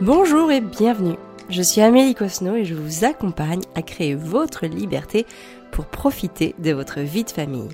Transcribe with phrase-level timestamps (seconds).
[0.00, 1.14] Bonjour et bienvenue.
[1.48, 5.24] Je suis Amélie Cosno et je vous accompagne à créer votre liberté
[5.70, 7.68] pour profiter de votre vie de famille.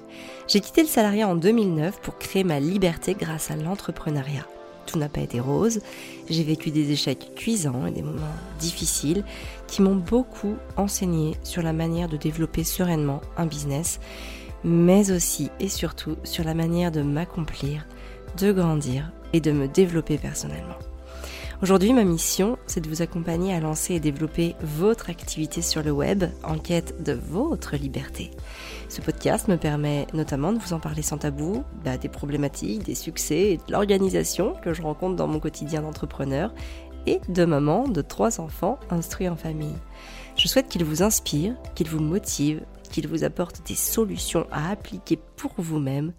[0.46, 4.47] J'ai quitté le salariat en 2009 pour créer ma liberté grâce à l'entrepreneuriat.
[4.85, 5.80] Tout n'a pas été rose,
[6.29, 9.25] j'ai vécu des échecs cuisants et des moments difficiles
[9.66, 13.98] qui m'ont beaucoup enseigné sur la manière de développer sereinement un business,
[14.62, 17.87] mais aussi et surtout sur la manière de m'accomplir,
[18.39, 20.77] de grandir et de me développer personnellement.
[21.62, 25.91] Aujourd'hui, ma mission, c'est de vous accompagner à lancer et développer votre activité sur le
[25.91, 28.30] web en quête de votre liberté.
[28.88, 32.95] Ce podcast me permet notamment de vous en parler sans tabou, bah, des problématiques, des
[32.95, 36.55] succès et de l'organisation que je rencontre dans mon quotidien d'entrepreneur
[37.06, 39.77] et de maman de trois enfants instruits en famille.
[40.36, 45.19] Je souhaite qu'il vous inspire, qu'il vous motive, qu'il vous apporte des solutions à appliquer
[45.36, 46.14] pour vous-même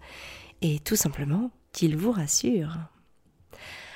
[0.60, 2.78] et tout simplement qu'il vous rassure.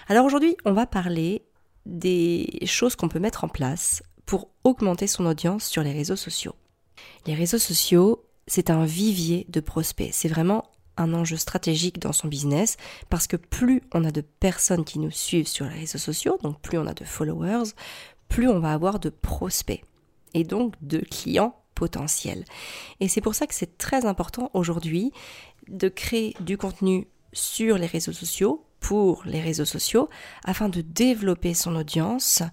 [0.08, 1.42] Alors aujourd'hui, on va parler
[1.84, 6.54] des choses qu'on peut mettre en place pour augmenter son audience sur les réseaux sociaux.
[7.26, 10.10] Les réseaux sociaux, c'est un vivier de prospects.
[10.12, 12.76] C'est vraiment un enjeu stratégique dans son business
[13.10, 16.60] parce que plus on a de personnes qui nous suivent sur les réseaux sociaux, donc
[16.60, 17.70] plus on a de followers,
[18.28, 19.84] plus on va avoir de prospects
[20.34, 22.44] et donc de clients potentiels.
[23.00, 25.12] Et c'est pour ça que c'est très important aujourd'hui
[25.68, 30.08] de créer du contenu sur les réseaux sociaux pour les réseaux sociaux
[30.44, 32.44] afin de développer son audience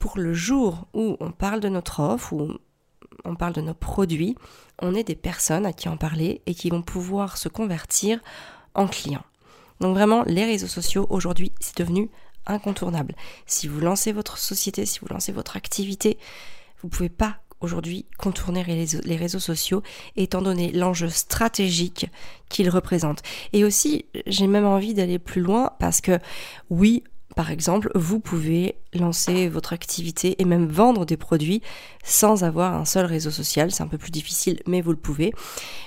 [0.00, 2.50] pour le jour où on parle de notre offre, où
[3.24, 4.36] on parle de nos produits,
[4.82, 8.18] on est des personnes à qui en parler et qui vont pouvoir se convertir
[8.74, 9.22] en clients.
[9.78, 12.10] Donc vraiment, les réseaux sociaux aujourd'hui, c'est devenu
[12.46, 13.14] incontournable.
[13.46, 16.18] Si vous lancez votre société, si vous lancez votre activité,
[16.80, 19.82] vous ne pouvez pas aujourd'hui contourner les réseaux sociaux
[20.16, 22.06] étant donné l'enjeu stratégique
[22.48, 23.22] qu'ils représentent.
[23.52, 26.18] Et aussi, j'ai même envie d'aller plus loin parce que
[26.70, 27.04] oui,
[27.36, 31.62] par exemple, vous pouvez lancer votre activité et même vendre des produits
[32.02, 33.70] sans avoir un seul réseau social.
[33.70, 35.32] C'est un peu plus difficile, mais vous le pouvez.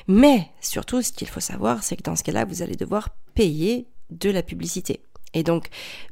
[0.07, 3.87] Mais surtout, ce qu'il faut savoir, c'est que dans ce cas-là, vous allez devoir payer
[4.09, 5.01] de la publicité.
[5.33, 5.67] Et donc,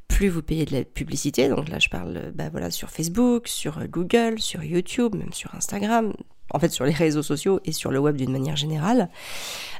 [0.07, 3.87] plus vous payez de la publicité, donc là je parle bah voilà, sur Facebook, sur
[3.87, 6.13] Google, sur YouTube, même sur Instagram,
[6.53, 9.09] en fait sur les réseaux sociaux et sur le web d'une manière générale.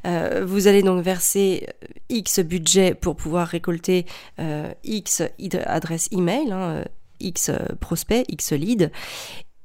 [0.06, 4.06] Euh, vous allez donc verser euh, X budget pour pouvoir récolter
[4.40, 5.22] euh, X
[5.66, 6.86] adresse email, hein,
[7.20, 8.92] X prospect, X lead,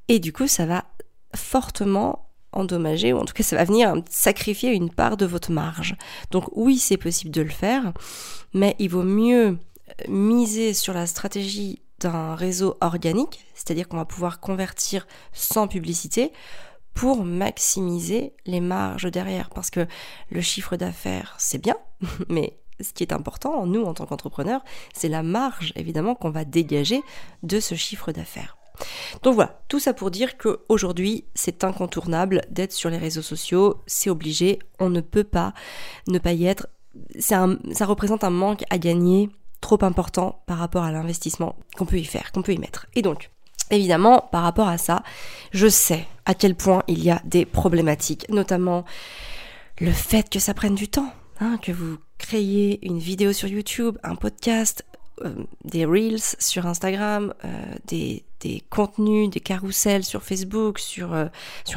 [0.09, 0.85] et du coup ça va
[1.35, 2.26] fortement
[2.57, 5.97] endommager, ou en tout cas ça va venir sacrifier une part de votre marge.
[6.31, 7.93] Donc oui, c'est possible de le faire,
[8.55, 9.59] mais il vaut mieux
[10.09, 16.33] miser sur la stratégie d'un réseau organique, c'est-à-dire qu'on va pouvoir convertir sans publicité
[16.95, 19.51] pour maximiser les marges derrière.
[19.51, 19.87] Parce que
[20.31, 21.77] le chiffre d'affaires, c'est bien,
[22.29, 24.63] mais ce qui est important, nous, en tant qu'entrepreneurs,
[24.95, 27.03] c'est la marge, évidemment, qu'on va dégager
[27.43, 28.59] de ce chiffre d'affaires.
[29.23, 34.11] Donc voilà, tout ça pour dire qu'aujourd'hui, c'est incontournable d'être sur les réseaux sociaux, c'est
[34.11, 35.55] obligé, on ne peut pas
[36.07, 36.69] ne pas y être.
[37.19, 37.47] ça
[37.83, 42.33] représente un manque à gagner trop important par rapport à l'investissement qu'on peut y faire,
[42.33, 42.87] qu'on peut y mettre.
[42.95, 43.31] Et donc,
[43.71, 45.03] évidemment, par rapport à ça,
[45.53, 48.85] je sais à quel point il y a des problématiques, notamment
[49.81, 53.99] le fait que ça prenne du temps, hein, que vous créez une vidéo sur YouTube,
[54.03, 54.85] un podcast,
[55.25, 57.49] euh, des reels sur Instagram, euh,
[57.87, 61.27] des, des, contenus, des carousels sur Facebook, sur, euh,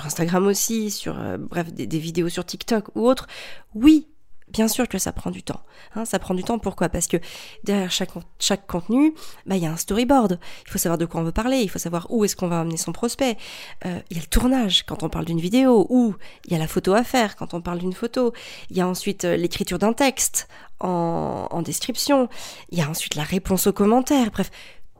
[0.04, 3.28] Instagram aussi, sur bref des, des, vidéos sur TikTok ou autres.
[3.76, 4.08] Oui,
[4.52, 5.62] bien sûr que ça prend du temps.
[5.96, 6.90] Hein, ça prend du temps, pourquoi?
[6.90, 7.18] Parce que
[7.64, 9.14] derrière chaque, contenu,
[9.46, 10.40] bah, il y a un storyboard.
[10.66, 12.62] Il faut savoir de quoi on veut parler, il faut savoir où est-ce qu'on va
[12.62, 13.38] amener son prospect.
[13.86, 16.16] Euh, il y a le tournage quand on parle d'une vidéo, ou
[16.46, 18.34] il y a la photo à faire quand on parle d'une photo.
[18.70, 20.48] Il y a ensuite euh, l'écriture d'un texte
[20.80, 22.30] en, en description.
[22.70, 24.32] Il y a ensuite la réponse aux commentaires.
[24.32, 24.52] Bref,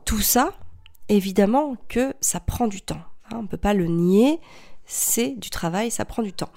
[0.04, 0.52] tout ça,
[1.08, 3.02] évidemment que ça prend du temps.
[3.26, 4.40] Hein, on ne peut pas le nier,
[4.86, 6.50] c'est du travail, ça prend du temps.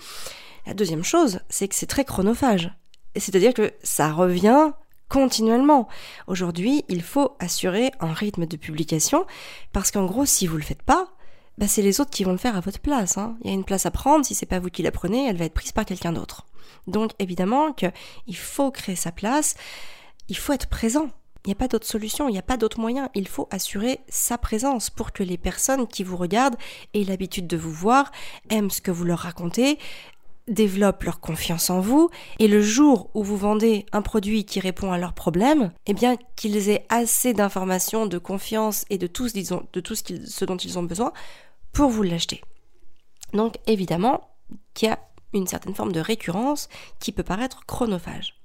[0.66, 2.72] La deuxième chose, c'est que c'est très chronophage.
[3.16, 4.72] C'est-à-dire que ça revient
[5.10, 5.88] continuellement.
[6.28, 9.26] Aujourd'hui, il faut assurer un rythme de publication
[9.72, 11.08] parce qu'en gros, si vous le faites pas,
[11.58, 13.18] bah c'est les autres qui vont le faire à votre place.
[13.18, 13.38] Hein.
[13.44, 15.38] Il y a une place à prendre, si c'est pas vous qui la prenez, elle
[15.38, 16.46] va être prise par quelqu'un d'autre.
[16.88, 19.56] Donc évidemment qu'il faut créer sa place,
[20.30, 21.10] il faut être présent.
[21.46, 23.10] Il n'y a pas d'autre solution, il n'y a pas d'autre moyen.
[23.16, 26.56] Il faut assurer sa présence pour que les personnes qui vous regardent
[26.94, 28.14] aient l'habitude de vous voir,
[28.50, 29.78] aiment ce que vous leur racontez,
[30.48, 32.10] développent leur confiance en vous
[32.40, 36.18] et le jour où vous vendez un produit qui répond à leurs problèmes, eh bien
[36.36, 41.14] qu'ils aient assez d'informations, de confiance et de tout, ce dont ils ont besoin
[41.72, 42.42] pour vous l'acheter.
[43.34, 44.30] Donc évidemment
[44.74, 45.00] qu'il y a
[45.34, 46.70] une certaine forme de récurrence
[47.00, 48.36] qui peut paraître chronophage.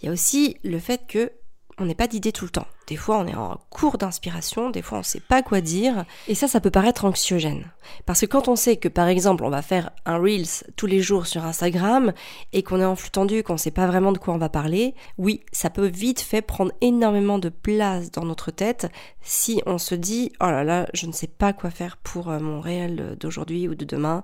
[0.00, 1.32] Il y a aussi le fait que
[1.78, 2.66] on n'est pas d'idées tout le temps.
[2.86, 6.04] Des fois, on est en cours d'inspiration, des fois, on ne sait pas quoi dire.
[6.28, 7.70] Et ça, ça peut paraître anxiogène.
[8.04, 11.00] Parce que quand on sait que, par exemple, on va faire un Reels tous les
[11.00, 12.12] jours sur Instagram
[12.52, 14.50] et qu'on est en flux tendu, qu'on ne sait pas vraiment de quoi on va
[14.50, 18.90] parler, oui, ça peut vite fait prendre énormément de place dans notre tête
[19.22, 22.38] si on se dit, oh là là, je ne sais pas quoi faire pour euh,
[22.38, 24.22] mon réel d'aujourd'hui ou de demain.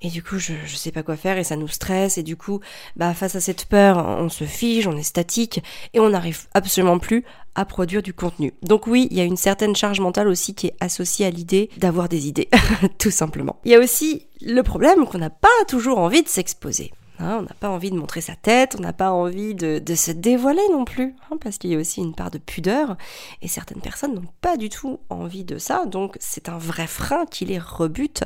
[0.00, 2.18] Et du coup, je ne sais pas quoi faire et ça nous stresse.
[2.18, 2.60] Et du coup,
[2.94, 5.60] bah, face à cette peur, on se fige, on est statique
[5.92, 8.52] et on n'arrive absolument plus à produire du contenu.
[8.62, 11.70] Donc oui, il y a une certaine charge mentale aussi qui est associée à l'idée
[11.76, 12.48] d'avoir des idées,
[12.98, 13.56] tout simplement.
[13.64, 16.92] Il y a aussi le problème qu'on n'a pas toujours envie de s'exposer.
[17.20, 20.12] Hein, on n'a pas envie de montrer sa tête, on n'a pas envie de, se
[20.12, 22.96] dévoiler non plus, hein, parce qu'il y a aussi une part de pudeur,
[23.42, 27.26] et certaines personnes n'ont pas du tout envie de ça, donc c'est un vrai frein
[27.26, 28.22] qui les rebute,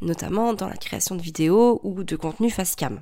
[0.00, 3.00] notamment dans la création de vidéos ou de contenu face cam.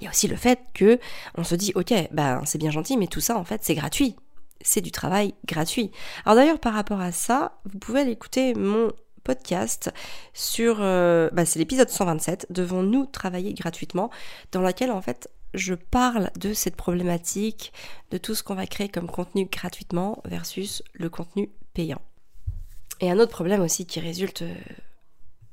[0.00, 0.98] Il y a aussi le fait que
[1.36, 4.16] on se dit ok, ben c'est bien gentil, mais tout ça en fait c'est gratuit,
[4.60, 5.90] c'est du travail gratuit.
[6.24, 8.92] Alors d'ailleurs par rapport à ça, vous pouvez aller écouter mon
[9.24, 9.92] podcast
[10.34, 14.10] sur, euh, bah, c'est l'épisode 127, Devons-nous travailler gratuitement,
[14.52, 17.72] dans laquelle en fait je parle de cette problématique,
[18.10, 22.02] de tout ce qu'on va créer comme contenu gratuitement versus le contenu payant.
[23.00, 24.54] Et un autre problème aussi qui résulte euh,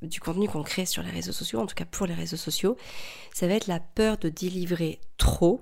[0.01, 2.77] du contenu qu'on crée sur les réseaux sociaux, en tout cas pour les réseaux sociaux,
[3.33, 5.61] ça va être la peur de délivrer trop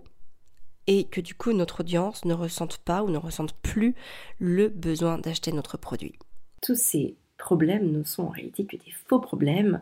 [0.87, 3.95] et que du coup notre audience ne ressente pas ou ne ressente plus
[4.39, 6.13] le besoin d'acheter notre produit.
[6.61, 9.81] Tous ces problèmes ne sont en réalité que des faux problèmes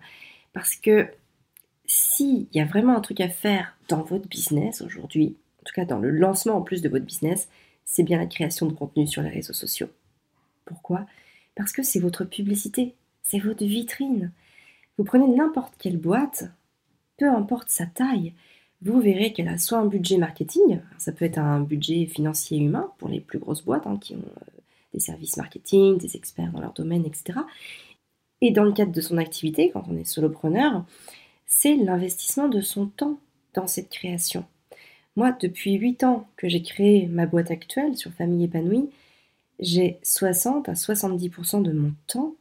[0.54, 1.08] parce que
[1.86, 5.86] s'il y a vraiment un truc à faire dans votre business aujourd'hui, en tout cas
[5.86, 7.48] dans le lancement en plus de votre business,
[7.86, 9.90] c'est bien la création de contenu sur les réseaux sociaux.
[10.66, 11.06] Pourquoi?
[11.56, 14.32] Parce que c'est votre publicité, c'est votre vitrine.
[14.98, 16.46] Vous prenez n'importe quelle boîte,
[17.18, 18.34] peu importe sa taille,
[18.82, 22.92] vous verrez qu'elle a soit un budget marketing, ça peut être un budget financier humain
[22.98, 24.62] pour les plus grosses boîtes hein, qui ont euh,
[24.94, 27.40] des services marketing, des experts dans leur domaine, etc.
[28.42, 30.86] Et dans le cadre de son activité, quand on est solopreneur,
[31.48, 33.20] c'est l'investissement de son temps
[33.54, 34.46] dans cette création.
[35.16, 38.90] Moi, depuis 8 ans que j'ai créé ma boîte actuelle sur Famille épanouie,
[39.60, 42.36] j'ai 60 à 70% de mon temps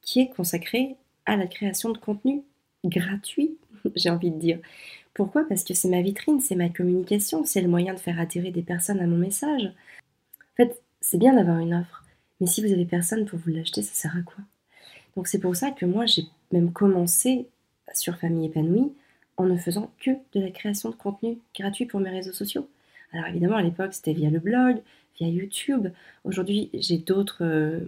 [0.00, 0.96] qui est consacré
[1.26, 2.42] à la création de contenu
[2.84, 3.56] gratuit,
[3.96, 4.58] j'ai envie de dire.
[5.14, 5.44] Pourquoi?
[5.46, 8.62] Parce que c'est ma vitrine, c'est ma communication, c'est le moyen de faire atterrir des
[8.62, 9.64] personnes à mon message.
[9.64, 12.04] En fait, c'est bien d'avoir une offre,
[12.40, 14.42] mais si vous avez personne pour vous l'acheter, ça sert à quoi?
[15.16, 17.46] Donc c'est pour ça que moi j'ai même commencé
[17.92, 18.92] sur Famille épanouie
[19.36, 22.68] en ne faisant que de la création de contenu gratuit pour mes réseaux sociaux.
[23.12, 24.80] Alors évidemment à l'époque c'était via le blog,
[25.18, 25.88] via YouTube.
[26.24, 27.80] Aujourd'hui j'ai d'autres euh,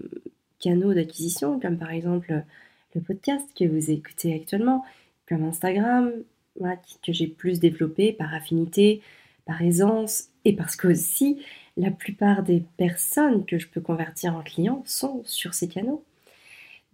[0.58, 2.44] canaux d'acquisition comme par exemple
[2.94, 4.84] le podcast que vous écoutez actuellement,
[5.28, 6.12] comme Instagram,
[7.02, 9.02] que j'ai plus développé par affinité,
[9.44, 11.42] par aisance et parce que aussi
[11.76, 16.04] la plupart des personnes que je peux convertir en clients sont sur ces canaux.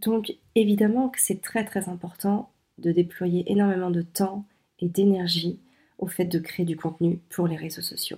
[0.01, 4.45] Donc évidemment que c'est très très important de déployer énormément de temps
[4.79, 5.59] et d'énergie
[5.99, 8.17] au fait de créer du contenu pour les réseaux sociaux.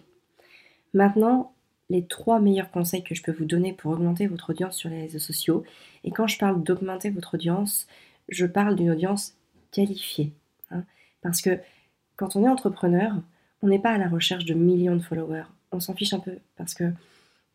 [0.94, 1.52] Maintenant,
[1.92, 5.02] les trois meilleurs conseils que je peux vous donner pour augmenter votre audience sur les
[5.02, 5.62] réseaux sociaux.
[6.04, 7.86] Et quand je parle d'augmenter votre audience,
[8.28, 9.34] je parle d'une audience
[9.70, 10.32] qualifiée.
[10.70, 10.84] Hein.
[11.20, 11.58] parce que
[12.16, 13.12] quand on est entrepreneur,
[13.60, 16.38] on n'est pas à la recherche de millions de followers on s'en fiche un peu
[16.56, 16.84] parce que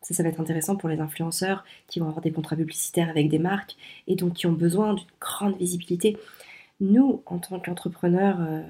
[0.01, 3.29] ça, ça va être intéressant pour les influenceurs qui vont avoir des contrats publicitaires avec
[3.29, 3.75] des marques
[4.07, 6.17] et donc qui ont besoin d'une grande visibilité.
[6.79, 8.61] Nous, en tant qu'entrepreneurs, euh,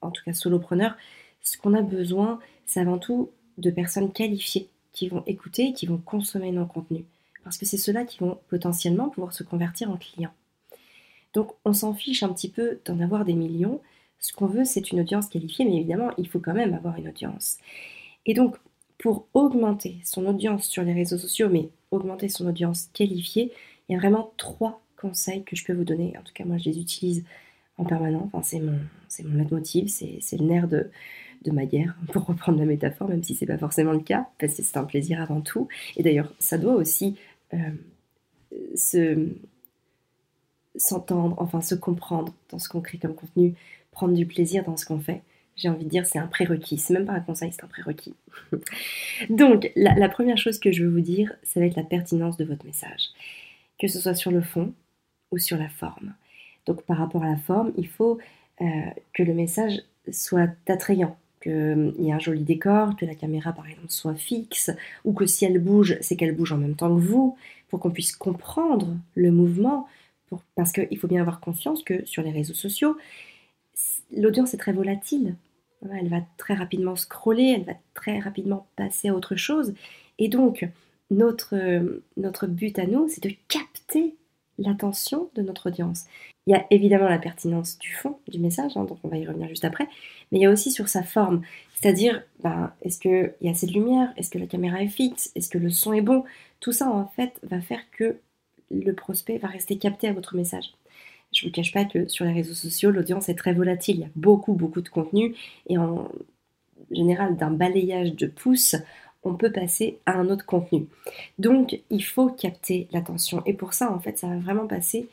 [0.00, 0.96] en tout cas solopreneurs,
[1.42, 5.86] ce qu'on a besoin, c'est avant tout de personnes qualifiées qui vont écouter et qui
[5.86, 7.04] vont consommer nos contenus.
[7.44, 10.32] Parce que c'est ceux-là qui vont potentiellement pouvoir se convertir en clients.
[11.34, 13.80] Donc on s'en fiche un petit peu d'en avoir des millions.
[14.18, 17.08] Ce qu'on veut, c'est une audience qualifiée, mais évidemment, il faut quand même avoir une
[17.08, 17.58] audience.
[18.24, 18.56] Et donc,
[18.98, 23.52] pour augmenter son audience sur les réseaux sociaux, mais augmenter son audience qualifiée,
[23.88, 26.16] il y a vraiment trois conseils que je peux vous donner.
[26.18, 27.22] En tout cas, moi, je les utilise
[27.76, 28.30] en permanence.
[28.32, 30.90] Enfin, c'est mon, c'est leitmotiv, c'est le nerf de,
[31.44, 34.54] de ma guerre, pour reprendre la métaphore, même si c'est pas forcément le cas, parce
[34.54, 35.68] que c'est un plaisir avant tout.
[35.96, 37.16] Et d'ailleurs, ça doit aussi
[37.54, 37.58] euh,
[38.74, 39.28] se
[40.76, 43.54] s'entendre, enfin se comprendre dans ce qu'on crée comme contenu,
[43.92, 45.22] prendre du plaisir dans ce qu'on fait
[45.56, 46.78] j'ai envie de dire, c'est un prérequis.
[46.78, 48.14] C'est même pas un conseil, c'est un prérequis.
[49.30, 52.44] Donc, la, première chose que je veux vous dire, ça va être la pertinence de
[52.44, 53.08] votre message.
[53.78, 54.74] Que ce soit sur le fond
[55.30, 56.14] ou sur la forme.
[56.66, 58.18] Donc, par rapport à la forme, il faut
[58.60, 58.64] euh,
[59.14, 61.16] que le message soit attrayant,
[61.46, 64.70] qu'il euh, y ait un joli décor, que la caméra, par exemple, soit fixe,
[65.04, 67.36] ou que si elle bouge, c'est qu'elle bouge en même temps que vous,
[67.68, 69.88] pour qu'on puisse comprendre le mouvement.
[70.56, 72.96] Parce qu'il faut bien avoir conscience que sur les réseaux sociaux,
[74.10, 75.36] l'audience est très volatile
[75.92, 79.74] elle va très rapidement scroller, elle va très rapidement passer à autre chose.
[80.18, 80.66] Et donc,
[81.10, 84.16] notre, notre but à nous, c'est de capter
[84.58, 86.04] l'attention de notre audience.
[86.46, 89.26] Il y a évidemment la pertinence du fond du message, hein, donc on va y
[89.26, 89.88] revenir juste après,
[90.30, 91.42] mais il y a aussi sur sa forme,
[91.74, 95.32] c'est-à-dire, ben, est-ce qu'il y a assez de lumière, est-ce que la caméra est fixe,
[95.34, 96.24] est-ce que le son est bon,
[96.60, 98.16] tout ça en fait va faire que
[98.70, 100.72] le prospect va rester capté à votre message.
[101.32, 104.02] Je ne vous cache pas que sur les réseaux sociaux, l'audience est très volatile, il
[104.02, 105.34] y a beaucoup beaucoup de contenu,
[105.68, 106.08] et en
[106.92, 108.76] général d'un balayage de pouces,
[109.26, 110.86] on peut passer à un autre contenu.
[111.38, 113.42] Donc, il faut capter l'attention.
[113.44, 115.08] Et pour ça, en fait, ça va vraiment passer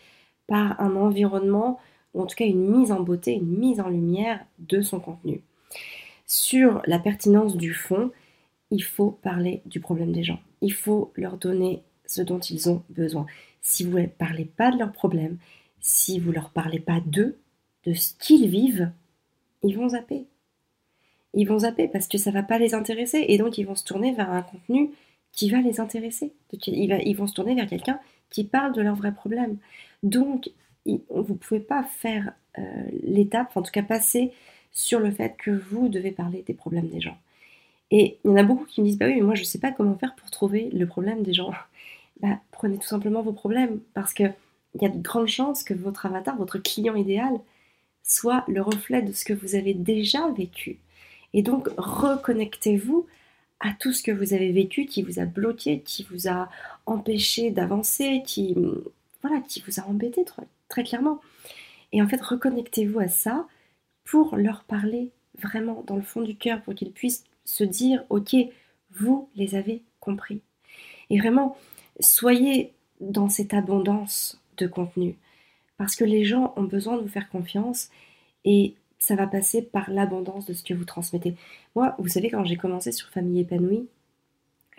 [0.48, 1.80] par un environnement,
[2.14, 5.42] ou en tout cas une mise en beauté, une mise en lumière de son contenu.
[6.28, 8.12] Sur la pertinence du fond,
[8.72, 10.40] il faut parler du problème des gens.
[10.62, 13.26] Il faut leur donner ce dont ils ont besoin.
[13.62, 15.38] Si vous ne parlez pas de leurs problèmes,
[15.80, 17.38] si vous ne leur parlez pas d'eux,
[17.86, 18.92] de ce qu'ils vivent,
[19.64, 20.26] ils vont zapper
[21.34, 23.84] ils vont zapper parce que ça va pas les intéresser et donc ils vont se
[23.84, 24.92] tourner vers un contenu
[25.32, 26.32] qui va les intéresser.
[26.52, 28.00] Ils vont se tourner vers quelqu'un
[28.30, 29.58] qui parle de leurs vrais problèmes.
[30.04, 30.50] Donc,
[30.86, 32.62] vous ne pouvez pas faire euh,
[33.04, 34.32] l'étape, en tout cas passer
[34.72, 37.18] sur le fait que vous devez parler des problèmes des gens.
[37.92, 39.46] Et il y en a beaucoup qui me disent, bah oui, mais moi je ne
[39.46, 41.52] sais pas comment faire pour trouver le problème des gens.
[42.22, 44.34] Bah, prenez tout simplement vos problèmes, parce qu'il
[44.80, 47.34] y a de grandes chances que votre avatar, votre client idéal,
[48.02, 50.80] soit le reflet de ce que vous avez déjà vécu.
[51.34, 53.08] Et donc, reconnectez-vous
[53.60, 56.50] à tout ce que vous avez vécu qui vous a bloqué, qui vous a
[56.86, 58.56] empêché d'avancer, qui,
[59.22, 60.26] voilà, qui vous a embêté
[60.68, 61.22] très, clairement.
[61.92, 63.48] Et en fait, reconnectez-vous à ça
[64.04, 68.36] pour leur parler vraiment dans le fond du cœur, pour qu'ils puissent se dire, ok,
[68.92, 70.42] vous les avez compris.
[71.10, 71.58] Et vraiment,
[72.00, 75.16] soyez dans cette abondance de contenu,
[75.78, 77.90] parce que les gens ont besoin de vous faire confiance
[78.46, 81.36] et ça va passer par l'abondance de ce que vous transmettez.
[81.76, 83.86] Moi, vous savez, quand j'ai commencé sur Famille épanouie,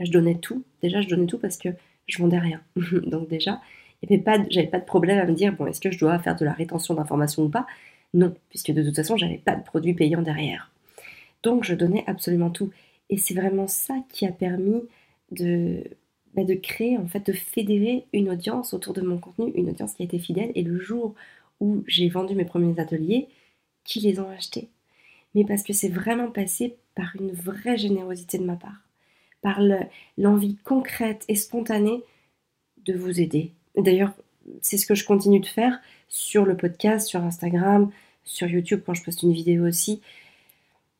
[0.00, 0.64] je donnais tout.
[0.80, 1.68] Déjà, je donnais tout parce que
[2.06, 2.62] je vendais rien.
[3.06, 3.60] Donc déjà,
[4.02, 6.44] j'avais pas, pas de problème à me dire, bon, est-ce que je dois faire de
[6.46, 7.66] la rétention d'informations ou pas?
[8.14, 10.72] Non, puisque de toute façon, j'avais pas de produit payant derrière.
[11.42, 12.70] Donc, je donnais absolument tout.
[13.10, 14.84] Et c'est vraiment ça qui a permis
[15.32, 19.92] bah, de créer, en fait, de fédérer une audience autour de mon contenu, une audience
[19.92, 20.50] qui a été fidèle.
[20.54, 21.14] Et le jour
[21.60, 23.28] où j'ai vendu mes premiers ateliers,
[23.84, 24.68] qui les ont achetés,
[25.34, 28.82] mais parce que c'est vraiment passé par une vraie générosité de ma part,
[29.42, 29.60] par
[30.16, 32.02] l'envie concrète et spontanée
[32.84, 33.52] de vous aider.
[33.76, 34.12] D'ailleurs,
[34.62, 37.90] c'est ce que je continue de faire sur le podcast, sur Instagram,
[38.24, 40.00] sur YouTube quand je poste une vidéo aussi.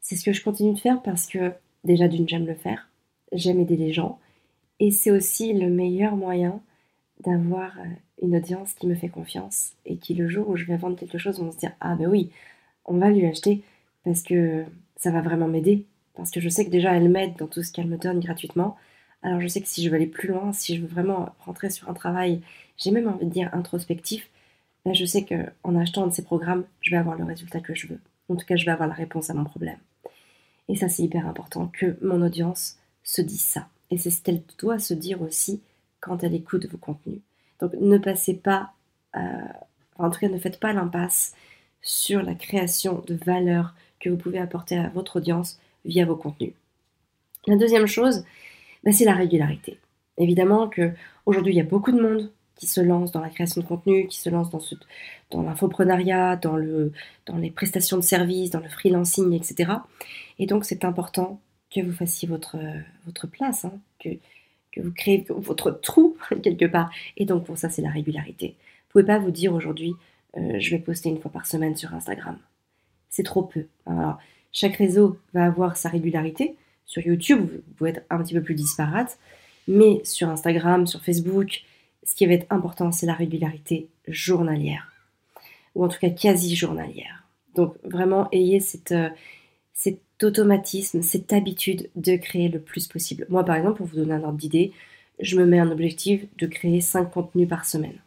[0.00, 1.52] C'est ce que je continue de faire parce que
[1.84, 2.88] déjà d'une j'aime le faire,
[3.32, 4.18] j'aime aider les gens
[4.80, 6.60] et c'est aussi le meilleur moyen
[7.20, 7.84] d'avoir euh,
[8.22, 11.18] une audience qui me fait confiance et qui le jour où je vais vendre quelque
[11.18, 12.30] chose vont se dire ah ben oui
[12.84, 13.62] on va lui acheter
[14.04, 14.64] parce que
[14.96, 15.84] ça va vraiment m'aider.
[16.14, 18.76] Parce que je sais que déjà elle m'aide dans tout ce qu'elle me donne gratuitement.
[19.22, 21.70] Alors je sais que si je veux aller plus loin, si je veux vraiment rentrer
[21.70, 22.40] sur un travail,
[22.76, 24.28] j'ai même envie de dire introspectif,
[24.84, 27.74] ben je sais qu'en achetant un de ces programmes, je vais avoir le résultat que
[27.74, 28.00] je veux.
[28.28, 29.78] En tout cas, je vais avoir la réponse à mon problème.
[30.68, 33.68] Et ça, c'est hyper important que mon audience se dise ça.
[33.90, 35.60] Et c'est ce qu'elle doit se dire aussi
[36.00, 37.20] quand elle écoute vos contenus.
[37.60, 38.72] Donc ne passez pas,
[39.16, 39.20] euh,
[39.98, 41.34] en tout cas ne faites pas l'impasse
[41.84, 46.54] sur la création de valeur que vous pouvez apporter à votre audience via vos contenus.
[47.46, 48.24] La deuxième chose,
[48.82, 49.78] bah, c'est la régularité.
[50.18, 50.92] Évidemment que
[51.26, 54.06] aujourd'hui il y a beaucoup de monde qui se lance dans la création de contenu,
[54.06, 54.60] qui se lance dans,
[55.30, 56.92] dans l'infoprenariat, dans, le,
[57.26, 59.72] dans les prestations de services, dans le freelancing, etc.
[60.38, 61.40] Et donc c'est important
[61.74, 62.56] que vous fassiez votre,
[63.06, 64.10] votre place, hein, que,
[64.72, 66.90] que vous créez votre trou quelque part.
[67.16, 68.54] Et donc pour ça c'est la régularité.
[68.92, 69.94] Vous ne pouvez pas vous dire aujourd'hui
[70.36, 72.38] euh, je vais poster une fois par semaine sur Instagram.
[73.10, 73.66] C'est trop peu.
[73.86, 74.18] Alors,
[74.52, 76.56] chaque réseau va avoir sa régularité.
[76.86, 79.18] Sur YouTube, vous pouvez être un petit peu plus disparate,
[79.68, 81.62] mais sur Instagram, sur Facebook,
[82.04, 84.92] ce qui va être important, c'est la régularité journalière,
[85.74, 87.24] ou en tout cas quasi journalière.
[87.54, 89.08] Donc vraiment, ayez cette, euh,
[89.72, 93.26] cet automatisme, cette habitude de créer le plus possible.
[93.30, 94.72] Moi, par exemple, pour vous donner un ordre d'idée,
[95.20, 97.98] je me mets un objectif de créer 5 contenus par semaine.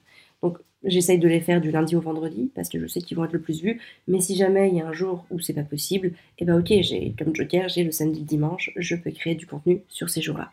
[0.84, 3.34] J'essaye de les faire du lundi au vendredi parce que je sais qu'ils vont être
[3.34, 3.81] le plus vus.
[4.07, 6.60] Mais si jamais il y a un jour où c'est pas possible, et eh ben
[6.60, 10.10] ok, j'ai comme Joker, j'ai le samedi, le dimanche, je peux créer du contenu sur
[10.10, 10.51] ces jours-là.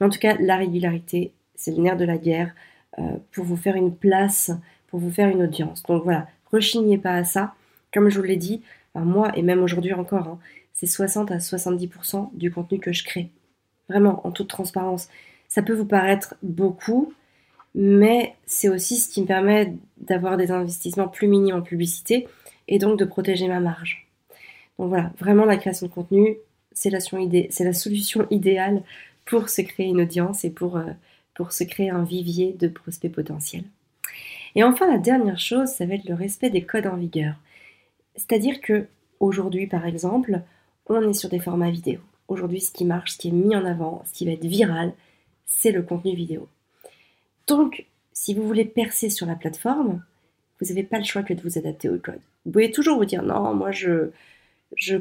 [0.00, 2.54] Mais en tout cas, la régularité, c'est le nerf de la guerre
[2.98, 3.02] euh,
[3.32, 4.52] pour vous faire une place,
[4.88, 5.82] pour vous faire une audience.
[5.82, 7.54] Donc voilà, rechignez pas à ça.
[7.92, 8.62] Comme je vous l'ai dit,
[8.94, 10.38] moi et même aujourd'hui encore, hein,
[10.72, 13.30] c'est 60 à 70% du contenu que je crée.
[13.88, 15.08] Vraiment, en toute transparence.
[15.48, 17.12] Ça peut vous paraître beaucoup,
[17.80, 22.26] mais c'est aussi ce qui me permet d'avoir des investissements plus minimes en publicité
[22.66, 24.08] et donc de protéger ma marge.
[24.80, 26.38] Donc voilà, vraiment la création de contenu,
[26.72, 28.82] c'est la, solution idéale
[29.24, 30.80] pour se créer une audience et pour,
[31.34, 33.64] pour se créer un vivier de prospects potentiels.
[34.56, 37.36] Et enfin, la dernière chose, ça va être le respect des codes en vigueur.
[38.16, 38.88] C'est-à-dire que
[39.20, 40.40] aujourd'hui, par exemple,
[40.86, 42.00] on est sur des formats vidéo.
[42.26, 44.92] Aujourd'hui, ce qui marche, ce qui est mis en avant, ce qui va être viral,
[45.46, 46.48] c'est le contenu vidéo.
[47.48, 50.02] Donc, si vous voulez percer sur la plateforme,
[50.60, 52.20] vous n'avez pas le choix que de vous adapter au code.
[52.44, 54.10] Vous pouvez toujours vous dire non, moi je,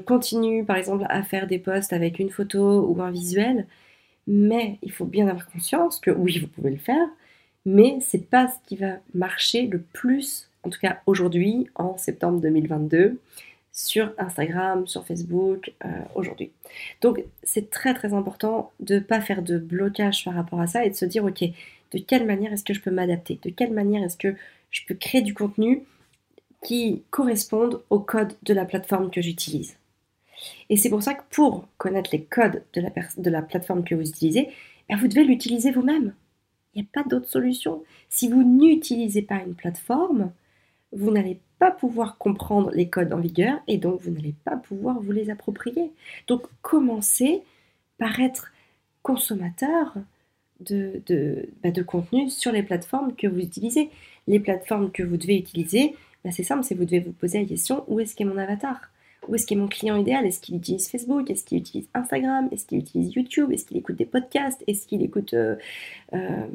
[0.05, 3.67] continue par exemple à faire des posts avec une photo ou un visuel,
[4.27, 7.07] mais il faut bien avoir conscience que oui, vous pouvez le faire,
[7.65, 12.39] mais c'est pas ce qui va marcher le plus, en tout cas aujourd'hui, en septembre
[12.39, 13.19] 2022,
[13.71, 16.51] sur Instagram, sur Facebook, euh, aujourd'hui.
[17.01, 20.85] Donc c'est très très important de ne pas faire de blocage par rapport à ça
[20.85, 21.43] et de se dire ok,
[21.91, 23.39] de quelle manière est-ce que je peux m'adapter?
[23.43, 24.35] De quelle manière est-ce que
[24.71, 25.83] je peux créer du contenu
[26.63, 29.77] qui corresponde au code de la plateforme que j'utilise?
[30.69, 34.49] Et c'est pour ça que pour connaître les codes de la, plateforme que vous utilisez,
[34.89, 36.13] eh vous devez l'utiliser vous-même.
[36.73, 37.83] Il n'y a pas d'autre solution.
[38.09, 40.31] Si vous n'utilisez pas une plateforme,
[40.91, 44.99] vous n'allez pas pouvoir comprendre les codes en vigueur et donc vous n'allez pas pouvoir
[44.99, 45.91] vous les approprier.
[46.27, 47.41] Donc commencez
[47.97, 48.51] par être
[49.01, 49.95] consommateur
[50.59, 53.89] de, bah, de contenu sur les plateformes que vous utilisez.
[54.27, 57.45] Les plateformes que vous devez utiliser, bah, c'est simple, c'est vous devez vous poser la
[57.45, 58.81] question où est-ce qu'est mon avatar?
[59.27, 60.25] Où est-ce qu'est mon client idéal?
[60.25, 61.29] Est-ce qu'il utilise Facebook?
[61.29, 62.47] Est-ce qu'il utilise Instagram?
[62.51, 63.51] Est-ce qu'il utilise YouTube?
[63.51, 64.63] Est-ce qu'il écoute des podcasts?
[64.67, 65.55] Est-ce qu'il écoute euh,
[66.13, 66.45] euh,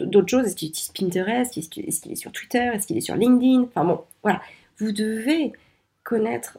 [0.00, 0.46] d'autres choses?
[0.46, 1.56] Est-ce qu'il utilise Pinterest?
[1.56, 2.70] Est-ce qu'il est, sur Twitter?
[2.74, 3.62] Est-ce qu'il est sur LinkedIn?
[3.62, 4.40] Enfin bon, voilà.
[4.78, 5.52] Vous devez
[6.02, 6.58] connaître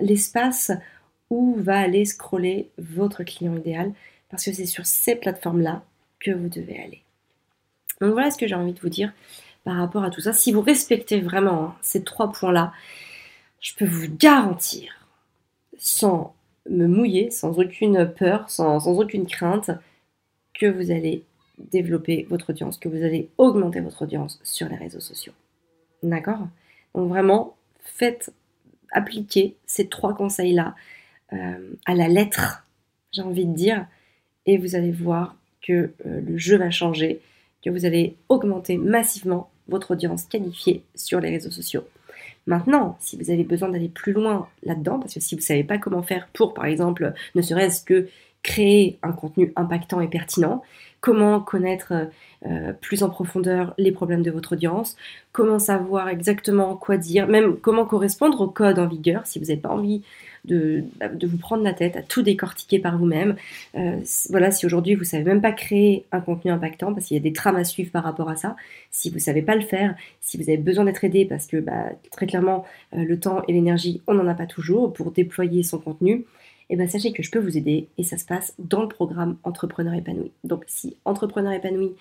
[0.00, 0.72] l'espace
[1.30, 3.92] où va aller scroller votre client idéal
[4.30, 5.82] parce que c'est sur ces plateformes-là
[6.20, 7.02] que vous devez aller.
[8.00, 9.12] Donc voilà ce que j'ai envie de vous dire
[9.64, 10.32] par rapport à tout ça.
[10.32, 12.72] Si vous respectez vraiment hein, ces trois points-là,
[13.60, 15.06] je peux vous garantir,
[15.78, 16.34] sans
[16.68, 19.70] me mouiller, sans aucune peur, sans, aucune crainte,
[20.54, 21.24] que vous allez
[21.58, 25.32] développer votre audience, que vous allez augmenter votre audience sur les réseaux sociaux.
[26.02, 26.48] D'accord?
[26.94, 28.32] Donc vraiment, faites
[28.92, 30.74] appliquer ces trois conseils-là
[31.32, 32.66] euh, à la lettre,
[33.12, 33.86] j'ai envie de dire,
[34.46, 35.72] et vous allez voir que
[36.06, 37.20] euh, le jeu va changer,
[37.64, 41.84] que vous allez augmenter massivement votre audience qualifiée sur les réseaux sociaux.
[42.46, 45.64] Maintenant, si vous avez besoin d'aller plus loin là-dedans, parce que si vous ne savez
[45.64, 48.08] pas comment faire pour, par exemple, ne serait-ce que
[48.42, 50.62] créer un contenu impactant et pertinent,
[51.00, 52.08] comment connaître
[52.46, 54.96] euh, plus en profondeur les problèmes de votre audience,
[55.32, 59.60] comment savoir exactement quoi dire, même comment correspondre au code en vigueur si vous n'avez
[59.60, 60.02] pas envie
[60.44, 60.84] de,
[61.22, 63.36] vous prendre la tête à tout décortiquer par vous-même.
[63.74, 63.96] Euh,
[64.30, 67.22] voilà, si aujourd'hui vous savez même pas créer un contenu impactant, parce qu'il y a
[67.22, 68.56] des trames à suivre par rapport à ça,
[68.90, 71.58] si vous ne savez pas le faire, si vous avez besoin d'être aidé, parce que
[71.58, 75.62] bah, très clairement, euh, le temps et l'énergie, on n'en a pas toujours pour déployer
[75.62, 76.24] son contenu,
[76.70, 79.36] eh bien sachez que je peux vous aider et ça se passe dans le programme
[79.42, 80.30] Entrepreneur épanoui.
[80.44, 81.92] Donc si Entrepreneur épanoui,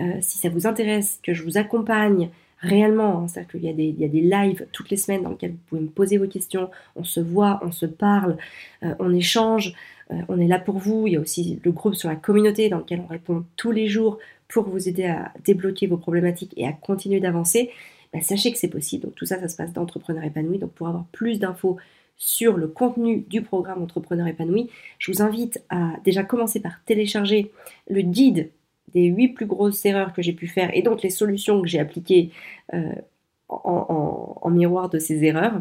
[0.00, 2.28] euh, si ça vous intéresse, que je vous accompagne
[2.60, 5.22] réellement, hein, c'est-à-dire qu'il y, a des, il y a des lives toutes les semaines
[5.22, 8.36] dans lesquels vous pouvez me poser vos questions, on se voit, on se parle,
[8.82, 9.74] euh, on échange,
[10.10, 11.06] euh, on est là pour vous.
[11.06, 13.88] Il y a aussi le groupe sur la communauté dans lequel on répond tous les
[13.88, 17.70] jours pour vous aider à débloquer vos problématiques et à continuer d'avancer.
[18.12, 19.04] Bah, sachez que c'est possible.
[19.04, 20.58] Donc tout ça, ça se passe d'Entrepreneur épanoui.
[20.58, 21.76] Donc pour avoir plus d'infos
[22.16, 27.52] sur le contenu du programme Entrepreneur épanoui, je vous invite à déjà commencer par télécharger
[27.90, 28.50] le guide
[28.92, 31.78] des 8 plus grosses erreurs que j'ai pu faire et donc les solutions que j'ai
[31.78, 32.30] appliquées
[32.74, 32.94] euh,
[33.48, 35.60] en, miroir de ces erreurs.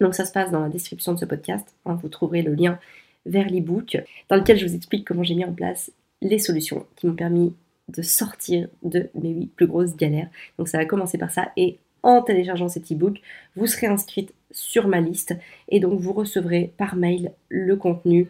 [0.00, 1.66] Donc ça se passe dans la description de ce podcast.
[1.84, 2.78] Hein, vous trouverez le lien
[3.26, 3.96] vers l'ebook
[4.28, 7.54] dans lequel je vous explique comment j'ai mis en place les solutions qui m'ont permis
[7.88, 10.28] de sortir de mes 8 plus grosses galères.
[10.58, 13.20] Donc ça va commencer par ça et en téléchargeant cet e-book,
[13.56, 15.34] vous serez inscrite sur ma liste
[15.68, 18.28] et donc vous recevrez par mail le contenu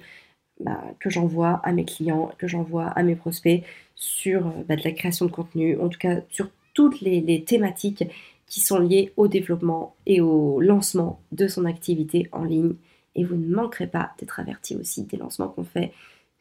[0.61, 3.65] bah, que j'envoie à mes clients, que j'envoie à mes prospects
[3.95, 8.05] sur bah, de la création de contenu, en tout cas sur toutes les, thématiques
[8.47, 12.75] qui sont liées au développement et au lancement de son activité en ligne.
[13.15, 15.93] Et vous ne manquerez pas d'être averti aussi des lancements qu'on fait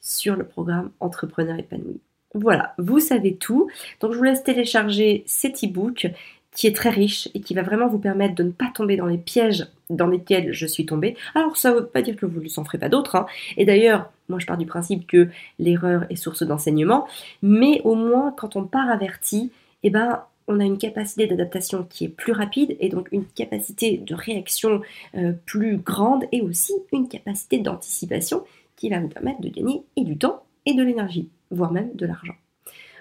[0.01, 2.01] sur le programme Entrepreneur épanoui.
[2.35, 3.69] Voilà, vous savez tout.
[3.99, 6.07] Donc je vous laisse télécharger cet e-book
[6.55, 9.05] qui est très riche et qui va vraiment vous permettre de ne pas tomber dans
[9.05, 11.15] les pièges dans lesquels je suis tombée.
[11.35, 13.15] Alors ça ne veut pas dire que vous ne s'en ferez pas d'autres.
[13.15, 13.25] Hein.
[13.57, 17.07] Et d'ailleurs, moi je pars du principe que l'erreur est source d'enseignement.
[17.41, 19.51] Mais au moins, quand on part averti,
[19.83, 23.97] eh ben, on a une capacité d'adaptation qui est plus rapide et donc une capacité
[23.97, 24.81] de réaction
[25.15, 28.43] euh, plus grande et aussi une capacité d'anticipation
[28.75, 32.05] qui va vous permettre de gagner et du temps et de l'énergie, voire même de
[32.05, 32.35] l'argent.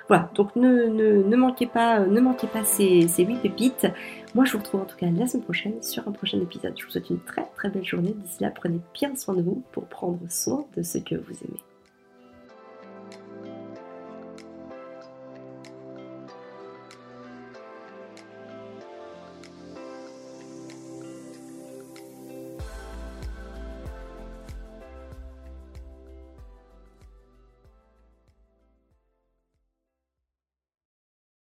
[0.09, 3.87] Voilà, donc ne, manquez pas, ne manquez pas ces, ces 8 pépites.
[4.35, 6.75] Moi, je vous retrouve en tout cas la semaine prochaine sur un prochain épisode.
[6.79, 8.15] Je vous souhaite une très très belle journée.
[8.17, 11.72] D'ici là, prenez bien soin de vous pour prendre soin de ce que vous aimez.